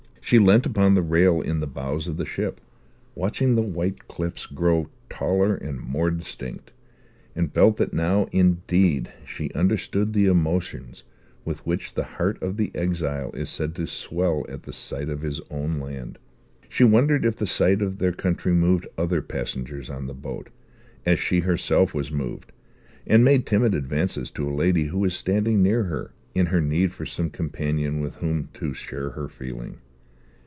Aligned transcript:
She 0.23 0.37
leant 0.39 0.65
upon 0.65 0.93
the 0.93 1.01
rail 1.01 1.41
in 1.41 1.59
the 1.59 1.67
bows 1.67 2.07
of 2.07 2.15
the 2.15 2.27
ship, 2.27 2.61
watching 3.15 3.55
the 3.55 3.61
white 3.61 4.07
cliffs 4.07 4.45
grow 4.45 4.87
taller 5.09 5.55
and 5.55 5.77
more 5.81 6.09
distinct, 6.09 6.71
and 7.35 7.53
felt 7.53 7.75
that 7.77 7.91
now 7.93 8.29
indeed 8.31 9.11
she 9.25 9.51
understood 9.51 10.13
the 10.13 10.27
emotions 10.27 11.03
with 11.43 11.65
which 11.65 11.95
the 11.95 12.03
heart 12.03 12.41
of 12.41 12.55
the 12.55 12.71
exile 12.73 13.31
is 13.33 13.49
said 13.49 13.75
to 13.75 13.85
swell 13.85 14.45
at 14.47 14.63
the 14.63 14.71
sight 14.71 15.09
of 15.09 15.21
his 15.21 15.41
own 15.49 15.81
land. 15.81 16.17
She 16.69 16.85
wondered 16.85 17.25
if 17.25 17.35
the 17.35 17.47
sight 17.47 17.81
of 17.81 17.97
their 17.97 18.13
country 18.13 18.53
moved 18.53 18.87
other 18.97 19.21
passengers 19.21 19.89
on 19.89 20.07
the 20.07 20.13
boat 20.13 20.47
as 21.05 21.19
she 21.19 21.41
herself 21.41 21.93
was 21.93 22.09
moved, 22.09 22.53
and 23.05 23.25
made 23.25 23.45
timid 23.45 23.75
advances 23.75 24.31
to 24.31 24.47
a 24.49 24.53
lady 24.55 24.85
who 24.85 24.99
was 24.99 25.13
standing 25.13 25.61
near 25.61 25.85
her, 25.85 26.13
in 26.33 26.45
her 26.45 26.61
need 26.61 26.93
of 26.97 27.09
some 27.09 27.29
companion 27.29 27.99
with 27.99 28.15
whom 28.17 28.47
to 28.53 28.73
share 28.73 29.09
her 29.09 29.27
feeling. 29.27 29.79